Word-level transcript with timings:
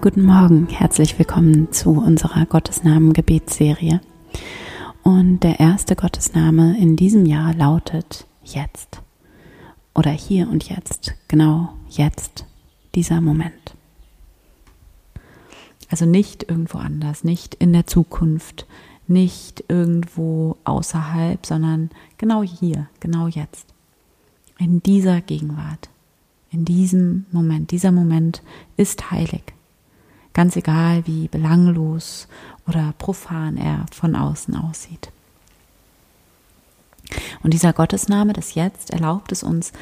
guten 0.00 0.24
Morgen. 0.24 0.68
Herzlich 0.68 1.18
willkommen 1.18 1.72
zu 1.72 1.90
unserer 1.90 2.44
Gottesnamen-Gebetsserie. 2.46 4.00
Und 5.02 5.40
der 5.40 5.58
erste 5.58 5.96
Gottesname 5.96 6.78
in 6.78 6.96
diesem 6.96 7.24
Jahr 7.24 7.54
lautet 7.54 8.26
jetzt. 8.44 9.00
Oder 9.94 10.10
hier 10.10 10.48
und 10.48 10.68
jetzt. 10.68 11.14
Genau 11.28 11.70
jetzt. 11.88 12.44
Dieser 12.94 13.20
Moment. 13.20 13.74
Also 15.90 16.04
nicht 16.04 16.48
irgendwo 16.48 16.78
anders, 16.78 17.24
nicht 17.24 17.54
in 17.54 17.72
der 17.72 17.86
Zukunft, 17.86 18.66
nicht 19.06 19.64
irgendwo 19.68 20.56
außerhalb, 20.64 21.44
sondern 21.46 21.90
genau 22.18 22.42
hier, 22.42 22.88
genau 23.00 23.28
jetzt. 23.28 23.66
In 24.58 24.82
dieser 24.82 25.20
Gegenwart, 25.20 25.88
in 26.50 26.64
diesem 26.64 27.26
Moment. 27.32 27.70
Dieser 27.70 27.92
Moment 27.92 28.42
ist 28.76 29.10
heilig. 29.10 29.55
Ganz 30.36 30.54
egal, 30.54 31.06
wie 31.06 31.28
belanglos 31.28 32.28
oder 32.68 32.92
profan 32.98 33.56
er 33.56 33.86
von 33.90 34.14
außen 34.14 34.54
aussieht. 34.54 35.10
Und 37.42 37.54
dieser 37.54 37.72
Gottesname 37.72 38.34
des 38.34 38.54
Jetzt 38.54 38.90
erlaubt 38.90 39.32
es 39.32 39.42
uns 39.42 39.72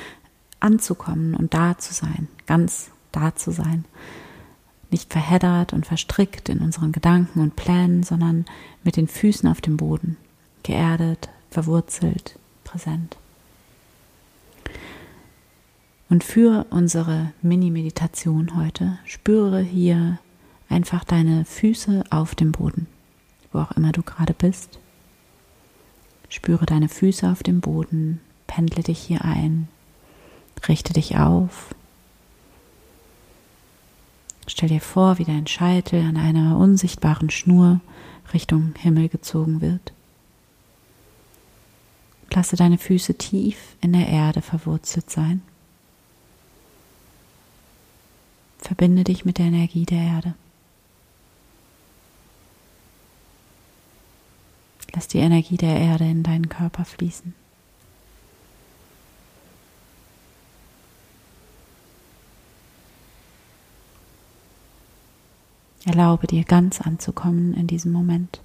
anzukommen 0.60 1.34
und 1.34 1.54
da 1.54 1.76
zu 1.76 1.92
sein, 1.92 2.28
ganz 2.46 2.90
da 3.10 3.34
zu 3.34 3.50
sein. 3.50 3.84
Nicht 4.92 5.12
verheddert 5.12 5.72
und 5.72 5.86
verstrickt 5.86 6.48
in 6.48 6.60
unseren 6.60 6.92
Gedanken 6.92 7.40
und 7.40 7.56
Plänen, 7.56 8.04
sondern 8.04 8.44
mit 8.84 8.96
den 8.96 9.08
Füßen 9.08 9.48
auf 9.48 9.60
dem 9.60 9.76
Boden, 9.76 10.16
geerdet, 10.62 11.30
verwurzelt, 11.50 12.38
präsent. 12.62 13.16
Und 16.08 16.22
für 16.22 16.66
unsere 16.70 17.32
Mini-Meditation 17.42 18.54
heute 18.54 19.00
spüre 19.04 19.60
hier 19.60 20.20
einfach 20.74 21.04
deine 21.04 21.44
Füße 21.44 22.04
auf 22.10 22.34
dem 22.34 22.52
Boden, 22.52 22.86
wo 23.52 23.60
auch 23.60 23.72
immer 23.72 23.92
du 23.92 24.02
gerade 24.02 24.34
bist. 24.34 24.78
Spüre 26.28 26.66
deine 26.66 26.88
Füße 26.88 27.30
auf 27.30 27.42
dem 27.42 27.60
Boden, 27.60 28.20
pendle 28.46 28.82
dich 28.82 28.98
hier 28.98 29.24
ein, 29.24 29.68
richte 30.68 30.92
dich 30.92 31.16
auf. 31.16 31.74
Stell 34.46 34.68
dir 34.68 34.80
vor, 34.80 35.18
wie 35.18 35.24
dein 35.24 35.46
Scheitel 35.46 36.02
an 36.02 36.16
einer 36.16 36.58
unsichtbaren 36.58 37.30
Schnur 37.30 37.80
Richtung 38.32 38.74
Himmel 38.76 39.08
gezogen 39.08 39.60
wird. 39.60 39.92
Lasse 42.30 42.56
deine 42.56 42.78
Füße 42.78 43.14
tief 43.14 43.76
in 43.80 43.92
der 43.92 44.08
Erde 44.08 44.42
verwurzelt 44.42 45.08
sein. 45.08 45.40
Verbinde 48.58 49.04
dich 49.04 49.24
mit 49.24 49.38
der 49.38 49.46
Energie 49.46 49.86
der 49.86 50.02
Erde. 50.02 50.34
Lass 54.94 55.08
die 55.08 55.18
Energie 55.18 55.56
der 55.56 55.76
Erde 55.76 56.04
in 56.04 56.22
deinen 56.22 56.48
Körper 56.48 56.84
fließen. 56.84 57.34
Erlaube 65.84 66.26
dir 66.28 66.44
ganz 66.44 66.80
anzukommen 66.80 67.54
in 67.54 67.66
diesem 67.66 67.92
Moment. 67.92 68.40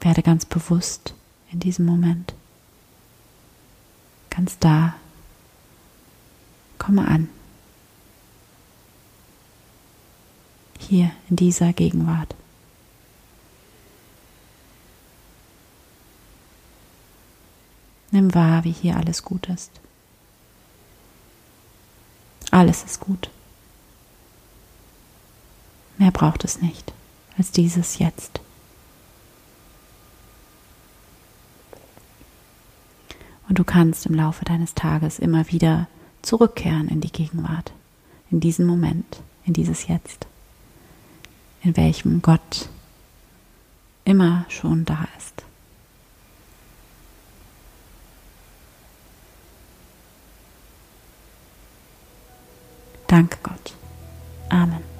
Werde 0.00 0.22
ganz 0.22 0.44
bewusst 0.44 1.14
in 1.50 1.58
diesem 1.58 1.86
Moment. 1.86 2.34
Ganz 4.30 4.58
da. 4.58 4.94
Komme 6.78 7.08
an. 7.08 7.28
Hier 10.78 11.10
in 11.28 11.36
dieser 11.36 11.72
Gegenwart. 11.72 12.34
Nimm 18.10 18.34
wahr, 18.34 18.64
wie 18.64 18.72
hier 18.72 18.96
alles 18.96 19.22
gut 19.22 19.48
ist. 19.48 19.70
Alles 22.50 22.84
ist 22.84 23.00
gut. 23.00 23.30
Mehr 25.98 26.10
braucht 26.10 26.44
es 26.44 26.62
nicht 26.62 26.92
als 27.36 27.50
dieses 27.50 27.98
Jetzt. 27.98 28.40
Und 33.48 33.58
du 33.58 33.64
kannst 33.64 34.06
im 34.06 34.14
Laufe 34.14 34.44
deines 34.44 34.74
Tages 34.74 35.18
immer 35.18 35.48
wieder 35.50 35.86
zurückkehren 36.22 36.88
in 36.88 37.00
die 37.00 37.12
Gegenwart, 37.12 37.72
in 38.30 38.40
diesen 38.40 38.66
Moment, 38.66 39.20
in 39.44 39.54
dieses 39.54 39.86
Jetzt, 39.86 40.26
in 41.62 41.76
welchem 41.76 42.20
Gott 42.22 42.68
immer 44.04 44.44
schon 44.48 44.84
da 44.84 45.06
ist. 45.16 45.44
Danke 53.08 53.38
Gott. 53.42 53.74
Amen. 54.50 54.97